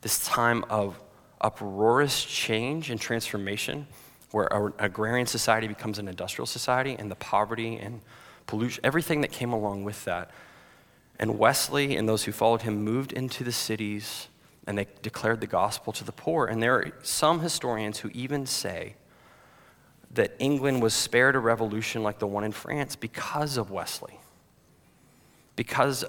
this 0.02 0.26
time 0.26 0.64
of 0.70 1.00
uproarious 1.42 2.24
change 2.24 2.90
and 2.90 3.00
transformation 3.00 3.88
where 4.32 4.52
our 4.54 4.74
agrarian 4.80 5.26
society 5.26 5.68
becomes 5.68 5.98
an 6.00 6.08
industrial 6.08 6.46
society 6.46 6.96
and 6.98 7.10
the 7.10 7.16
poverty 7.16 7.78
and 7.78 8.02
pollution, 8.46 8.80
everything 8.84 9.22
that 9.22 9.32
came 9.32 9.54
along 9.54 9.84
with 9.84 10.06
that. 10.06 10.30
And 11.20 11.38
Wesley 11.38 11.96
and 11.98 12.08
those 12.08 12.24
who 12.24 12.32
followed 12.32 12.62
him 12.62 12.84
moved 12.84 13.12
into 13.12 13.44
the 13.44 13.52
cities 13.52 14.28
and 14.68 14.78
they 14.78 14.88
declared 15.02 15.42
the 15.42 15.48
gospel 15.48 15.92
to 15.94 16.04
the 16.04 16.12
poor. 16.12 16.46
And 16.46 16.62
there 16.62 16.76
are 16.76 16.92
some 17.02 17.40
historians 17.40 18.00
who 18.00 18.10
even 18.14 18.46
say 18.46 18.96
that 20.12 20.36
England 20.40 20.82
was 20.82 20.94
spared 20.94 21.36
a 21.36 21.40
revolution 21.40 22.04
like 22.04 22.20
the 22.20 22.28
one 22.28 22.44
in 22.44 22.52
France 22.52 22.96
because 22.96 23.58
of 23.58 23.72
Wesley, 23.72 24.20
because 25.56 26.06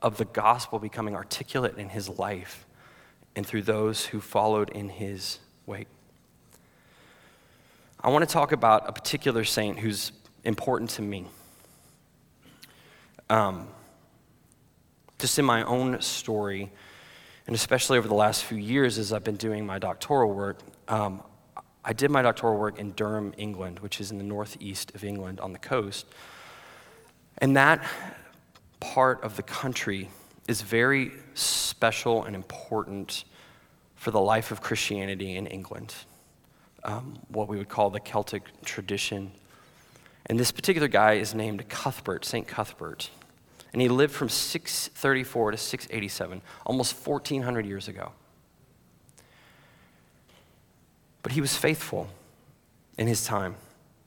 of 0.00 0.16
the 0.16 0.24
gospel 0.24 0.78
becoming 0.78 1.14
articulate 1.14 1.78
in 1.78 1.88
his 1.88 2.08
life 2.08 2.66
and 3.34 3.46
through 3.46 3.62
those 3.62 4.06
who 4.06 4.20
followed 4.20 4.70
in 4.70 4.88
his 4.88 5.38
wake. 5.66 5.88
I 8.00 8.10
want 8.10 8.28
to 8.28 8.32
talk 8.32 8.52
about 8.52 8.88
a 8.88 8.92
particular 8.92 9.44
saint 9.44 9.78
who's 9.78 10.12
important 10.44 10.90
to 10.90 11.02
me. 11.02 11.26
Um, 13.30 13.68
just 15.18 15.38
in 15.38 15.44
my 15.44 15.62
own 15.62 16.00
story, 16.00 16.72
and 17.46 17.54
especially 17.54 17.98
over 17.98 18.08
the 18.08 18.14
last 18.14 18.44
few 18.44 18.58
years 18.58 18.98
as 18.98 19.12
I've 19.12 19.24
been 19.24 19.36
doing 19.36 19.64
my 19.64 19.78
doctoral 19.78 20.32
work, 20.32 20.58
um, 20.88 21.22
I 21.84 21.92
did 21.92 22.10
my 22.10 22.22
doctoral 22.22 22.58
work 22.58 22.78
in 22.78 22.92
Durham, 22.92 23.32
England, 23.36 23.78
which 23.80 24.00
is 24.00 24.10
in 24.10 24.18
the 24.18 24.24
northeast 24.24 24.92
of 24.94 25.04
England 25.04 25.40
on 25.40 25.52
the 25.52 25.58
coast. 25.58 26.06
And 27.38 27.56
that 27.56 27.84
part 28.80 29.22
of 29.22 29.36
the 29.36 29.42
country 29.42 30.10
is 30.48 30.62
very 30.62 31.12
special 31.34 32.24
and 32.24 32.34
important 32.34 33.24
for 33.96 34.10
the 34.10 34.20
life 34.20 34.50
of 34.50 34.60
Christianity 34.60 35.36
in 35.36 35.46
England 35.46 35.94
um, 36.84 37.18
what 37.28 37.48
we 37.48 37.56
would 37.56 37.68
call 37.68 37.90
the 37.90 38.00
Celtic 38.00 38.42
tradition. 38.64 39.32
And 40.26 40.38
this 40.38 40.52
particular 40.52 40.88
guy 40.88 41.14
is 41.14 41.34
named 41.34 41.68
Cuthbert, 41.68 42.24
St. 42.24 42.46
Cuthbert. 42.46 43.10
And 43.72 43.80
he 43.80 43.88
lived 43.88 44.12
from 44.12 44.28
634 44.28 45.52
to 45.52 45.56
687, 45.56 46.42
almost 46.66 47.06
1,400 47.06 47.66
years 47.66 47.88
ago. 47.88 48.12
But 51.22 51.32
he 51.32 51.40
was 51.40 51.56
faithful 51.56 52.08
in 52.98 53.06
his 53.06 53.24
time. 53.24 53.56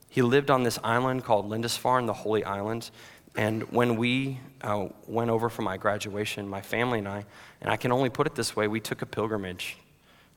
He 0.09 0.21
lived 0.21 0.51
on 0.51 0.63
this 0.63 0.77
island 0.83 1.23
called 1.23 1.49
Lindisfarne, 1.49 2.05
the 2.05 2.13
Holy 2.13 2.43
Island. 2.43 2.91
And 3.37 3.63
when 3.71 3.97
we 3.97 4.39
uh, 4.61 4.87
went 5.07 5.29
over 5.29 5.49
for 5.49 5.61
my 5.61 5.77
graduation, 5.77 6.47
my 6.47 6.61
family 6.61 6.99
and 6.99 7.07
I, 7.07 7.25
and 7.61 7.69
I 7.69 7.77
can 7.77 7.91
only 7.91 8.09
put 8.09 8.27
it 8.27 8.35
this 8.35 8.55
way, 8.55 8.67
we 8.67 8.79
took 8.79 9.01
a 9.01 9.05
pilgrimage 9.05 9.77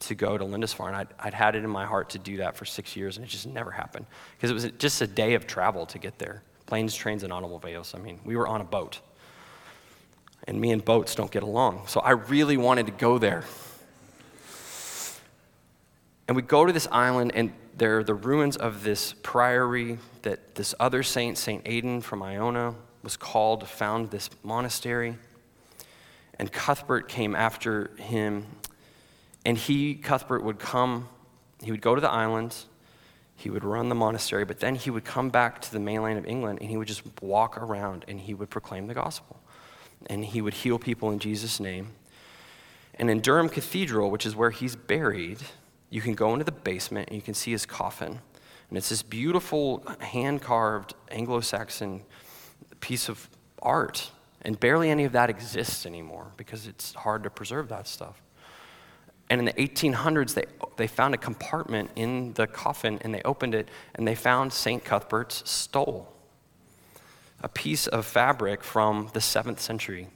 to 0.00 0.14
go 0.14 0.38
to 0.38 0.44
Lindisfarne. 0.44 0.94
I'd, 0.94 1.08
I'd 1.18 1.34
had 1.34 1.54
it 1.54 1.64
in 1.64 1.70
my 1.70 1.86
heart 1.86 2.10
to 2.10 2.18
do 2.18 2.38
that 2.38 2.56
for 2.56 2.64
six 2.64 2.96
years, 2.96 3.16
and 3.16 3.24
it 3.26 3.28
just 3.28 3.46
never 3.46 3.70
happened 3.70 4.06
because 4.36 4.50
it 4.50 4.54
was 4.54 4.70
just 4.78 5.00
a 5.00 5.06
day 5.06 5.34
of 5.34 5.46
travel 5.46 5.86
to 5.86 5.98
get 5.98 6.18
there 6.18 6.42
planes, 6.66 6.94
trains, 6.94 7.22
and 7.22 7.32
automobiles. 7.32 7.94
I 7.94 7.98
mean, 7.98 8.20
we 8.26 8.36
were 8.36 8.46
on 8.46 8.60
a 8.60 8.64
boat. 8.64 9.00
And 10.46 10.60
me 10.60 10.70
and 10.70 10.84
boats 10.84 11.14
don't 11.14 11.30
get 11.30 11.42
along. 11.42 11.84
So 11.86 12.00
I 12.00 12.10
really 12.10 12.58
wanted 12.58 12.86
to 12.86 12.92
go 12.92 13.16
there. 13.16 13.44
And 16.28 16.36
we 16.36 16.42
go 16.42 16.66
to 16.66 16.72
this 16.72 16.86
island, 16.92 17.32
and 17.34 17.52
there 17.78 17.98
are 17.98 18.04
the 18.04 18.14
ruins 18.14 18.58
of 18.58 18.82
this 18.82 19.14
priory 19.22 19.98
that 20.22 20.56
this 20.56 20.74
other 20.78 21.02
saint, 21.02 21.38
Saint 21.38 21.62
Aidan 21.64 22.02
from 22.02 22.22
Iona, 22.22 22.74
was 23.08 23.16
called, 23.16 23.66
found 23.66 24.10
this 24.10 24.28
monastery. 24.42 25.16
And 26.38 26.52
Cuthbert 26.52 27.08
came 27.08 27.34
after 27.34 27.90
him 27.96 28.44
and 29.46 29.56
he, 29.56 29.94
Cuthbert, 29.94 30.44
would 30.44 30.58
come, 30.58 31.08
he 31.62 31.70
would 31.70 31.80
go 31.80 31.94
to 31.94 32.02
the 32.02 32.10
islands, 32.10 32.66
he 33.34 33.48
would 33.48 33.64
run 33.64 33.88
the 33.88 33.94
monastery, 33.94 34.44
but 34.44 34.60
then 34.60 34.74
he 34.74 34.90
would 34.90 35.06
come 35.06 35.30
back 35.30 35.62
to 35.62 35.72
the 35.72 35.80
mainland 35.80 36.18
of 36.18 36.26
England 36.26 36.58
and 36.60 36.68
he 36.68 36.76
would 36.76 36.86
just 36.86 37.00
walk 37.22 37.56
around 37.56 38.04
and 38.08 38.20
he 38.20 38.34
would 38.34 38.50
proclaim 38.50 38.88
the 38.88 38.94
gospel. 38.94 39.40
And 40.08 40.22
he 40.22 40.42
would 40.42 40.52
heal 40.52 40.78
people 40.78 41.10
in 41.10 41.18
Jesus' 41.18 41.58
name. 41.58 41.92
And 42.96 43.08
in 43.08 43.22
Durham 43.22 43.48
Cathedral, 43.48 44.10
which 44.10 44.26
is 44.26 44.36
where 44.36 44.50
he's 44.50 44.76
buried, 44.76 45.38
you 45.88 46.02
can 46.02 46.12
go 46.12 46.34
into 46.34 46.44
the 46.44 46.52
basement 46.52 47.08
and 47.08 47.16
you 47.16 47.22
can 47.22 47.32
see 47.32 47.52
his 47.52 47.64
coffin. 47.64 48.18
And 48.68 48.76
it's 48.76 48.90
this 48.90 49.02
beautiful 49.02 49.82
hand 49.98 50.42
carved 50.42 50.92
Anglo 51.10 51.40
Saxon 51.40 52.02
piece 52.80 53.08
of 53.08 53.28
art. 53.62 54.10
And 54.42 54.58
barely 54.58 54.90
any 54.90 55.04
of 55.04 55.12
that 55.12 55.30
exists 55.30 55.84
anymore 55.84 56.28
because 56.36 56.66
it's 56.66 56.94
hard 56.94 57.24
to 57.24 57.30
preserve 57.30 57.68
that 57.68 57.86
stuff. 57.86 58.22
And 59.30 59.40
in 59.40 59.44
the 59.44 59.52
1800s, 59.52 60.34
they, 60.34 60.44
they 60.76 60.86
found 60.86 61.14
a 61.14 61.18
compartment 61.18 61.90
in 61.96 62.32
the 62.34 62.46
coffin 62.46 62.98
and 63.02 63.12
they 63.12 63.20
opened 63.22 63.54
it 63.54 63.68
and 63.94 64.06
they 64.08 64.14
found 64.14 64.52
St. 64.52 64.82
Cuthbert's 64.84 65.48
stole, 65.48 66.12
a 67.42 67.48
piece 67.48 67.86
of 67.86 68.06
fabric 68.06 68.64
from 68.64 69.10
the 69.12 69.20
seventh 69.20 69.60
century 69.60 70.08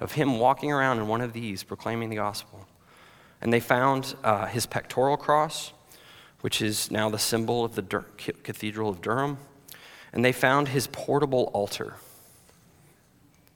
of 0.00 0.12
him 0.12 0.38
walking 0.38 0.72
around 0.72 0.98
in 0.98 1.08
one 1.08 1.20
of 1.20 1.32
these 1.32 1.62
proclaiming 1.62 2.08
the 2.08 2.16
gospel. 2.16 2.66
And 3.40 3.52
they 3.52 3.60
found 3.60 4.16
uh, 4.24 4.46
his 4.46 4.66
pectoral 4.66 5.16
cross, 5.16 5.72
which 6.40 6.60
is 6.60 6.90
now 6.90 7.08
the 7.08 7.18
symbol 7.18 7.64
of 7.64 7.74
the 7.74 7.82
Dur- 7.82 8.06
Cathedral 8.16 8.90
of 8.90 9.00
Durham. 9.00 9.38
And 10.12 10.24
they 10.24 10.32
found 10.32 10.68
his 10.68 10.86
portable 10.86 11.50
altar 11.54 11.94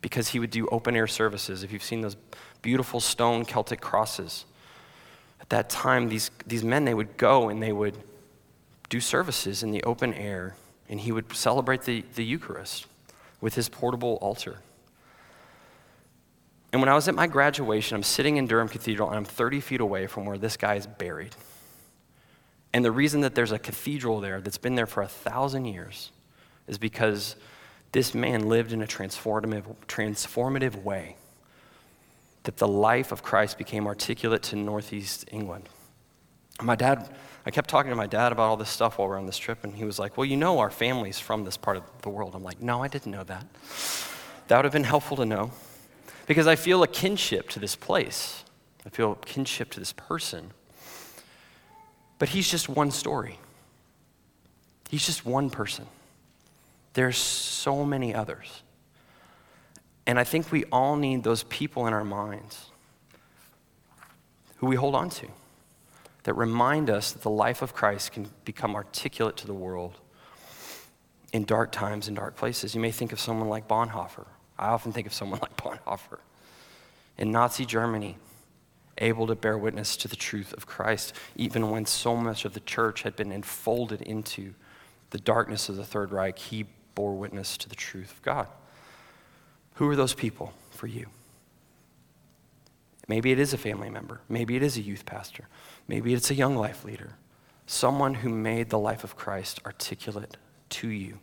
because 0.00 0.28
he 0.28 0.38
would 0.38 0.50
do 0.50 0.66
open 0.68 0.96
air 0.96 1.06
services. 1.06 1.62
If 1.62 1.72
you've 1.72 1.82
seen 1.82 2.02
those 2.02 2.16
beautiful 2.60 3.00
stone 3.00 3.44
Celtic 3.44 3.80
crosses, 3.80 4.44
at 5.40 5.48
that 5.48 5.70
time, 5.70 6.08
these, 6.08 6.30
these 6.46 6.64
men, 6.64 6.84
they 6.84 6.94
would 6.94 7.16
go 7.16 7.48
and 7.48 7.62
they 7.62 7.72
would 7.72 7.96
do 8.88 9.00
services 9.00 9.62
in 9.62 9.70
the 9.70 9.82
open 9.84 10.12
air, 10.12 10.54
and 10.88 11.00
he 11.00 11.12
would 11.12 11.34
celebrate 11.34 11.82
the, 11.82 12.04
the 12.14 12.24
Eucharist 12.24 12.86
with 13.40 13.54
his 13.54 13.68
portable 13.68 14.18
altar. 14.20 14.58
And 16.72 16.80
when 16.80 16.88
I 16.88 16.94
was 16.94 17.08
at 17.08 17.14
my 17.14 17.26
graduation, 17.26 17.96
I'm 17.96 18.02
sitting 18.02 18.36
in 18.36 18.46
Durham 18.46 18.68
Cathedral, 18.68 19.08
and 19.08 19.16
I'm 19.16 19.24
30 19.24 19.60
feet 19.60 19.80
away 19.80 20.06
from 20.06 20.26
where 20.26 20.38
this 20.38 20.56
guy 20.56 20.74
is 20.74 20.86
buried. 20.86 21.34
And 22.72 22.84
the 22.84 22.92
reason 22.92 23.20
that 23.22 23.34
there's 23.34 23.52
a 23.52 23.58
cathedral 23.58 24.20
there 24.20 24.40
that's 24.40 24.58
been 24.58 24.74
there 24.74 24.86
for 24.86 25.02
a 25.02 25.08
thousand 25.08 25.66
years 25.66 26.10
is 26.66 26.78
because 26.78 27.36
this 27.92 28.14
man 28.14 28.48
lived 28.48 28.72
in 28.72 28.82
a 28.82 28.86
transformative, 28.86 29.74
transformative 29.86 30.82
way 30.82 31.16
that 32.44 32.56
the 32.56 32.68
life 32.68 33.12
of 33.12 33.22
Christ 33.22 33.58
became 33.58 33.86
articulate 33.86 34.42
to 34.44 34.56
Northeast 34.56 35.26
England. 35.30 35.68
My 36.60 36.74
dad, 36.74 37.14
I 37.46 37.50
kept 37.50 37.70
talking 37.70 37.90
to 37.90 37.96
my 37.96 38.06
dad 38.06 38.32
about 38.32 38.48
all 38.48 38.56
this 38.56 38.70
stuff 38.70 38.98
while 38.98 39.08
we 39.08 39.14
are 39.14 39.18
on 39.18 39.26
this 39.26 39.38
trip, 39.38 39.64
and 39.64 39.74
he 39.74 39.84
was 39.84 39.98
like, 39.98 40.16
Well, 40.16 40.24
you 40.24 40.36
know, 40.36 40.58
our 40.58 40.70
family's 40.70 41.18
from 41.18 41.44
this 41.44 41.56
part 41.56 41.76
of 41.76 41.84
the 42.02 42.08
world. 42.08 42.34
I'm 42.34 42.42
like, 42.42 42.60
No, 42.60 42.82
I 42.82 42.88
didn't 42.88 43.12
know 43.12 43.24
that. 43.24 43.46
That 44.48 44.56
would 44.56 44.64
have 44.64 44.72
been 44.72 44.84
helpful 44.84 45.16
to 45.18 45.24
know 45.24 45.52
because 46.26 46.46
I 46.46 46.56
feel 46.56 46.82
a 46.82 46.88
kinship 46.88 47.48
to 47.50 47.60
this 47.60 47.76
place, 47.76 48.44
I 48.86 48.90
feel 48.90 49.14
kinship 49.16 49.70
to 49.72 49.80
this 49.80 49.92
person. 49.92 50.50
But 52.18 52.30
he's 52.30 52.50
just 52.50 52.68
one 52.68 52.90
story, 52.90 53.38
he's 54.88 55.04
just 55.04 55.24
one 55.24 55.50
person. 55.50 55.86
There's 56.94 57.16
so 57.16 57.84
many 57.84 58.14
others. 58.14 58.62
And 60.06 60.18
I 60.18 60.24
think 60.24 60.50
we 60.50 60.64
all 60.64 60.96
need 60.96 61.22
those 61.22 61.44
people 61.44 61.86
in 61.86 61.92
our 61.92 62.04
minds 62.04 62.66
who 64.56 64.66
we 64.66 64.76
hold 64.76 64.94
on 64.94 65.10
to 65.10 65.28
that 66.24 66.34
remind 66.34 66.90
us 66.90 67.12
that 67.12 67.22
the 67.22 67.30
life 67.30 67.62
of 67.62 67.74
Christ 67.74 68.12
can 68.12 68.28
become 68.44 68.74
articulate 68.74 69.36
to 69.38 69.46
the 69.46 69.54
world 69.54 69.98
in 71.32 71.44
dark 71.44 71.72
times 71.72 72.08
and 72.08 72.16
dark 72.16 72.36
places. 72.36 72.74
You 72.74 72.80
may 72.80 72.90
think 72.90 73.12
of 73.12 73.20
someone 73.20 73.48
like 73.48 73.66
Bonhoeffer. 73.66 74.26
I 74.58 74.68
often 74.68 74.92
think 74.92 75.06
of 75.06 75.14
someone 75.14 75.40
like 75.42 75.56
Bonhoeffer 75.56 76.18
in 77.18 77.30
Nazi 77.30 77.64
Germany, 77.64 78.16
able 78.98 79.26
to 79.26 79.34
bear 79.34 79.56
witness 79.56 79.96
to 79.98 80.08
the 80.08 80.16
truth 80.16 80.52
of 80.52 80.66
Christ, 80.66 81.14
even 81.36 81.70
when 81.70 81.86
so 81.86 82.16
much 82.16 82.44
of 82.44 82.54
the 82.54 82.60
church 82.60 83.02
had 83.02 83.16
been 83.16 83.32
enfolded 83.32 84.02
into 84.02 84.54
the 85.10 85.18
darkness 85.18 85.68
of 85.68 85.76
the 85.76 85.84
Third 85.84 86.12
Reich. 86.12 86.38
He 86.38 86.66
bore 86.94 87.14
witness 87.14 87.56
to 87.58 87.68
the 87.68 87.74
truth 87.74 88.12
of 88.12 88.22
God. 88.22 88.48
Who 89.74 89.88
are 89.88 89.96
those 89.96 90.14
people 90.14 90.52
for 90.70 90.86
you? 90.86 91.06
Maybe 93.08 93.32
it 93.32 93.38
is 93.38 93.52
a 93.52 93.58
family 93.58 93.90
member. 93.90 94.20
Maybe 94.28 94.56
it 94.56 94.62
is 94.62 94.76
a 94.76 94.80
youth 94.80 95.04
pastor. 95.04 95.48
Maybe 95.88 96.14
it's 96.14 96.30
a 96.30 96.34
young 96.34 96.56
life 96.56 96.84
leader. 96.84 97.16
Someone 97.66 98.14
who 98.14 98.28
made 98.28 98.70
the 98.70 98.78
life 98.78 99.04
of 99.04 99.16
Christ 99.16 99.60
articulate 99.64 100.36
to 100.70 100.88
you 100.88 101.18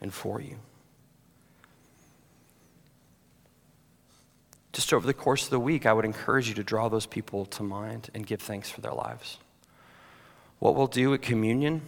and 0.00 0.12
for 0.12 0.40
you. 0.40 0.56
Just 4.72 4.92
over 4.92 5.06
the 5.06 5.14
course 5.14 5.44
of 5.44 5.50
the 5.50 5.60
week, 5.60 5.84
I 5.84 5.92
would 5.92 6.04
encourage 6.04 6.48
you 6.48 6.54
to 6.54 6.62
draw 6.62 6.88
those 6.88 7.06
people 7.06 7.44
to 7.46 7.62
mind 7.62 8.10
and 8.14 8.26
give 8.26 8.40
thanks 8.40 8.70
for 8.70 8.80
their 8.80 8.92
lives. 8.92 9.38
What 10.58 10.74
we'll 10.74 10.86
do 10.86 11.12
at 11.14 11.22
communion 11.22 11.82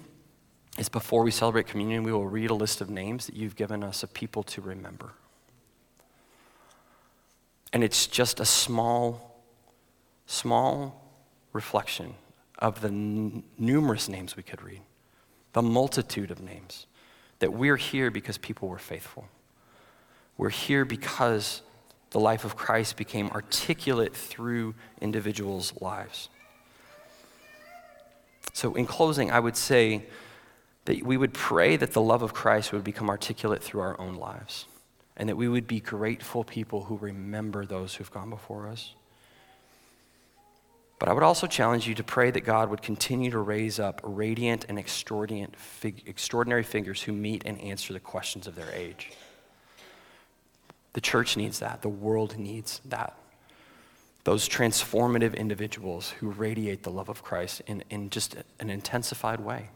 is 0.79 0.89
before 0.89 1.23
we 1.23 1.31
celebrate 1.31 1.67
communion, 1.67 2.03
we 2.03 2.13
will 2.13 2.27
read 2.27 2.51
a 2.51 2.55
list 2.55 2.81
of 2.81 2.89
names 2.89 3.27
that 3.27 3.37
you've 3.37 3.57
given 3.57 3.85
us 3.85 4.03
of 4.03 4.15
people 4.15 4.43
to 4.45 4.61
remember. 4.61 5.13
And 7.73 7.83
it's 7.85 8.07
just 8.07 8.41
a 8.41 8.45
small, 8.45 9.43
small 10.27 11.11
reflection 11.53 12.15
of 12.59 12.81
the 12.81 12.89
n- 12.89 13.43
numerous 13.59 14.09
names 14.09 14.37
we 14.37 14.43
could 14.43 14.63
read, 14.63 14.81
the 15.53 15.63
multitude 15.63 16.31
of 16.31 16.41
names. 16.41 16.87
That 17.41 17.53
we're 17.53 17.77
here 17.77 18.11
because 18.11 18.39
people 18.39 18.69
were 18.69 18.79
faithful. 18.79 19.27
We're 20.39 20.51
here 20.51 20.85
because 20.85 21.63
the 22.11 22.21
life 22.21 22.45
of 22.45 22.57
Christ 22.57 22.97
became 22.97 23.31
articulate 23.31 24.15
through 24.15 24.75
individuals' 25.01 25.73
lives. 25.81 26.29
So, 28.53 28.75
in 28.75 28.87
closing, 28.87 29.31
I 29.31 29.41
would 29.41 29.57
say 29.57 30.05
that 30.85 31.03
we 31.03 31.17
would 31.17 31.33
pray 31.33 31.77
that 31.77 31.93
the 31.93 32.01
love 32.01 32.23
of 32.23 32.35
Christ 32.35 32.73
would 32.73 32.85
become 32.85 33.09
articulate 33.09 33.63
through 33.63 33.81
our 33.81 34.01
own 34.01 34.17
lives, 34.17 34.67
and 35.17 35.29
that 35.29 35.37
we 35.37 35.49
would 35.49 35.67
be 35.67 35.81
grateful 35.81 36.45
people 36.45 36.85
who 36.85 36.97
remember 36.97 37.65
those 37.65 37.95
who've 37.95 38.11
gone 38.11 38.31
before 38.31 38.69
us. 38.69 38.95
But 40.99 41.09
I 41.09 41.13
would 41.13 41.23
also 41.23 41.47
challenge 41.47 41.89
you 41.89 41.95
to 41.97 42.05
pray 42.05 42.31
that 42.31 42.43
God 42.43 42.71
would 42.71 42.83
continue 42.83 43.31
to 43.33 43.39
raise 43.39 43.81
up 43.81 44.01
radiant 44.05 44.67
and 44.69 44.79
extraordinary 44.79 46.63
figures 46.63 47.03
who 47.03 47.13
meet 47.13 47.43
and 47.45 47.61
answer 47.61 47.93
the 47.93 48.01
questions 48.01 48.47
of 48.47 48.55
their 48.55 48.71
age. 48.73 49.11
The 50.93 51.01
church 51.01 51.37
needs 51.37 51.59
that, 51.59 51.83
the 51.83 51.89
world 51.89 52.39
needs 52.39 52.81
that 52.85 53.17
those 54.25 54.49
transformative 54.49 55.37
individuals 55.37 56.11
who 56.11 56.31
radiate 56.31 56.85
the 56.85 56.91
love 56.91 57.09
of 57.09 57.23
Christ 57.23 57.63
in, 57.67 57.83
in 57.91 58.11
just 58.11 58.37
an 58.61 58.71
intensified 58.71 59.41
way. 59.41 59.71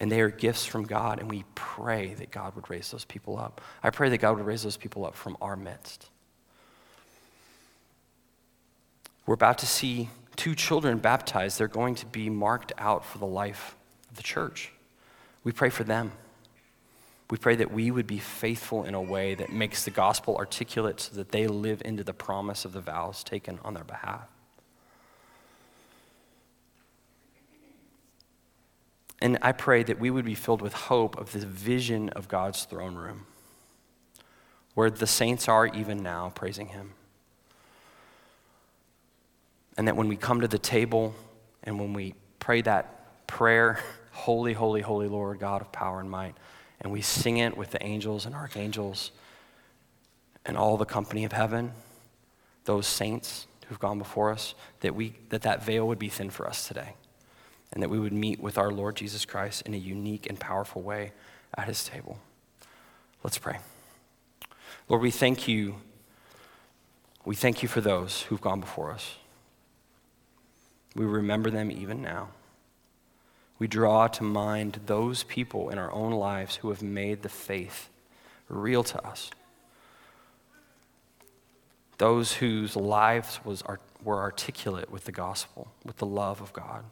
And 0.00 0.12
they 0.12 0.20
are 0.20 0.30
gifts 0.30 0.64
from 0.64 0.84
God, 0.84 1.18
and 1.18 1.28
we 1.28 1.44
pray 1.54 2.14
that 2.14 2.30
God 2.30 2.54
would 2.54 2.70
raise 2.70 2.90
those 2.90 3.04
people 3.04 3.38
up. 3.38 3.60
I 3.82 3.90
pray 3.90 4.08
that 4.10 4.18
God 4.18 4.36
would 4.36 4.46
raise 4.46 4.62
those 4.62 4.76
people 4.76 5.04
up 5.04 5.16
from 5.16 5.36
our 5.40 5.56
midst. 5.56 6.08
We're 9.26 9.34
about 9.34 9.58
to 9.58 9.66
see 9.66 10.08
two 10.36 10.54
children 10.54 10.98
baptized. 10.98 11.58
They're 11.58 11.68
going 11.68 11.96
to 11.96 12.06
be 12.06 12.30
marked 12.30 12.72
out 12.78 13.04
for 13.04 13.18
the 13.18 13.26
life 13.26 13.76
of 14.10 14.16
the 14.16 14.22
church. 14.22 14.72
We 15.42 15.52
pray 15.52 15.68
for 15.68 15.84
them. 15.84 16.12
We 17.30 17.36
pray 17.36 17.56
that 17.56 17.72
we 17.72 17.90
would 17.90 18.06
be 18.06 18.18
faithful 18.18 18.84
in 18.84 18.94
a 18.94 19.02
way 19.02 19.34
that 19.34 19.52
makes 19.52 19.84
the 19.84 19.90
gospel 19.90 20.36
articulate 20.36 21.00
so 21.00 21.16
that 21.16 21.30
they 21.30 21.46
live 21.46 21.82
into 21.84 22.04
the 22.04 22.14
promise 22.14 22.64
of 22.64 22.72
the 22.72 22.80
vows 22.80 23.22
taken 23.22 23.58
on 23.64 23.74
their 23.74 23.84
behalf. 23.84 24.28
And 29.20 29.38
I 29.42 29.52
pray 29.52 29.82
that 29.82 29.98
we 29.98 30.10
would 30.10 30.24
be 30.24 30.34
filled 30.34 30.62
with 30.62 30.72
hope 30.72 31.18
of 31.18 31.32
the 31.32 31.40
vision 31.40 32.08
of 32.10 32.28
God's 32.28 32.64
throne 32.64 32.94
room, 32.94 33.26
where 34.74 34.90
the 34.90 35.06
saints 35.06 35.48
are 35.48 35.66
even 35.66 36.02
now 36.02 36.30
praising 36.34 36.68
Him. 36.68 36.92
And 39.76 39.88
that 39.88 39.96
when 39.96 40.08
we 40.08 40.16
come 40.16 40.40
to 40.40 40.48
the 40.48 40.58
table 40.58 41.14
and 41.64 41.80
when 41.80 41.92
we 41.92 42.14
pray 42.38 42.62
that 42.62 43.26
prayer, 43.26 43.80
Holy, 44.18 44.52
holy, 44.52 44.80
holy 44.80 45.06
Lord, 45.06 45.38
God 45.38 45.60
of 45.60 45.70
power 45.70 46.00
and 46.00 46.10
might, 46.10 46.34
and 46.80 46.90
we 46.90 47.00
sing 47.02 47.38
it 47.38 47.56
with 47.56 47.70
the 47.70 47.80
angels 47.84 48.26
and 48.26 48.34
archangels 48.34 49.12
and 50.44 50.56
all 50.56 50.76
the 50.76 50.84
company 50.84 51.24
of 51.24 51.30
heaven, 51.30 51.70
those 52.64 52.88
saints 52.88 53.46
who've 53.68 53.78
gone 53.78 53.98
before 53.98 54.32
us, 54.32 54.56
that, 54.80 54.92
we, 54.94 55.14
that 55.28 55.42
that 55.42 55.62
veil 55.62 55.86
would 55.86 56.00
be 56.00 56.08
thin 56.08 56.30
for 56.30 56.48
us 56.48 56.66
today. 56.66 56.94
And 57.72 57.82
that 57.82 57.90
we 57.90 57.98
would 57.98 58.12
meet 58.12 58.40
with 58.40 58.58
our 58.58 58.70
Lord 58.70 58.96
Jesus 58.96 59.24
Christ 59.24 59.62
in 59.62 59.74
a 59.74 59.78
unique 59.78 60.26
and 60.28 60.40
powerful 60.40 60.82
way 60.82 61.12
at 61.56 61.68
his 61.68 61.84
table. 61.84 62.18
Let's 63.22 63.38
pray. 63.38 63.58
Lord, 64.88 65.02
we 65.02 65.10
thank 65.10 65.46
you. 65.46 65.76
We 67.24 67.34
thank 67.34 67.62
you 67.62 67.68
for 67.68 67.80
those 67.80 68.22
who've 68.22 68.40
gone 68.40 68.60
before 68.60 68.90
us. 68.90 69.16
We 70.96 71.04
remember 71.04 71.50
them 71.50 71.70
even 71.70 72.00
now 72.00 72.28
we 73.58 73.66
draw 73.66 74.06
to 74.08 74.22
mind 74.22 74.80
those 74.86 75.24
people 75.24 75.70
in 75.70 75.78
our 75.78 75.92
own 75.92 76.12
lives 76.12 76.56
who 76.56 76.68
have 76.68 76.82
made 76.82 77.22
the 77.22 77.28
faith 77.28 77.88
real 78.48 78.84
to 78.84 79.06
us. 79.06 79.30
Those 81.98 82.34
whose 82.34 82.76
lives 82.76 83.40
was, 83.44 83.64
were 84.04 84.20
articulate 84.20 84.90
with 84.90 85.04
the 85.04 85.12
gospel, 85.12 85.68
with 85.84 85.96
the 85.96 86.06
love 86.06 86.40
of 86.40 86.52
God. 86.52 86.84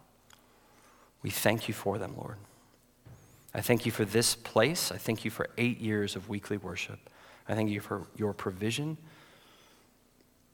We 1.26 1.32
thank 1.32 1.66
you 1.66 1.74
for 1.74 1.98
them, 1.98 2.14
Lord. 2.16 2.36
I 3.52 3.60
thank 3.60 3.84
you 3.84 3.90
for 3.90 4.04
this 4.04 4.36
place. 4.36 4.92
I 4.92 4.96
thank 4.96 5.24
you 5.24 5.30
for 5.32 5.48
eight 5.58 5.80
years 5.80 6.14
of 6.14 6.28
weekly 6.28 6.56
worship. 6.56 7.00
I 7.48 7.56
thank 7.56 7.68
you 7.68 7.80
for 7.80 8.06
your 8.14 8.32
provision 8.32 8.96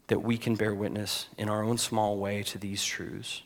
that 0.07 0.21
we 0.21 0.39
can 0.39 0.55
bear 0.55 0.75
witness 0.75 1.27
in 1.37 1.51
our 1.51 1.63
own 1.63 1.77
small 1.77 2.17
way 2.17 2.43
to 2.45 2.57
these 2.57 2.83
truths. 2.83 3.43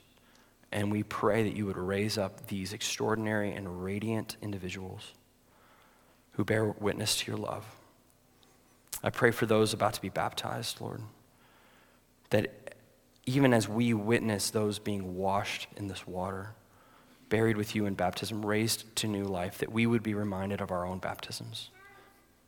And 0.71 0.93
we 0.93 1.03
pray 1.03 1.43
that 1.43 1.57
you 1.57 1.67
would 1.67 1.77
raise 1.77 2.17
up 2.17 2.47
these 2.47 2.73
extraordinary 2.73 3.53
and 3.53 3.83
radiant 3.83 4.37
individuals 4.41 5.12
who 6.35 6.45
bear 6.45 6.67
witness 6.67 7.19
to 7.19 7.33
your 7.33 7.41
love. 7.41 7.65
I 9.03 9.11
pray 9.11 9.33
for 9.33 9.47
those 9.47 9.75
about 9.75 9.95
to 9.95 10.01
be 10.01 10.11
baptized, 10.11 10.81
Lord, 10.81 11.01
that 12.31 12.77
even 13.25 13.53
as 13.53 13.69
we 13.69 13.95
witness 13.95 14.51
those 14.51 14.79
being 14.79 15.17
washed 15.17 15.67
in 15.77 15.89
this 15.89 16.07
water, 16.07 16.51
buried 17.29 17.57
with 17.57 17.75
you 17.75 17.87
in 17.87 17.95
baptism, 17.95 18.45
raised 18.45 18.95
to 18.97 19.07
new 19.07 19.25
life, 19.25 19.59
that 19.59 19.73
we 19.73 19.87
would 19.87 20.03
be 20.03 20.15
reminded 20.15 20.61
of 20.61 20.71
our 20.71 20.87
own 20.87 20.99
baptisms, 20.99 21.71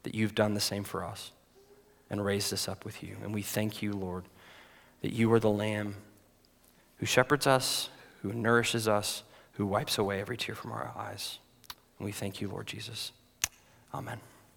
that 0.02 0.14
you've 0.14 0.34
done 0.34 0.54
the 0.54 0.60
same 0.60 0.84
for 0.84 1.04
us 1.04 1.32
and 2.10 2.24
raised 2.24 2.52
us 2.52 2.68
up 2.68 2.84
with 2.84 3.02
you. 3.02 3.16
And 3.22 3.34
we 3.34 3.42
thank 3.42 3.82
you, 3.82 3.92
Lord, 3.92 4.24
that 5.02 5.12
you 5.12 5.32
are 5.32 5.40
the 5.40 5.50
Lamb 5.50 5.96
who 6.98 7.06
shepherds 7.06 7.46
us, 7.46 7.90
who 8.22 8.32
nourishes 8.32 8.88
us, 8.88 9.22
who 9.52 9.66
wipes 9.66 9.98
away 9.98 10.20
every 10.20 10.36
tear 10.36 10.54
from 10.54 10.72
our 10.72 10.92
eyes. 10.96 11.38
And 11.98 12.06
we 12.06 12.12
thank 12.12 12.40
you, 12.40 12.48
Lord 12.48 12.66
Jesus. 12.66 13.12
Amen. 13.92 14.20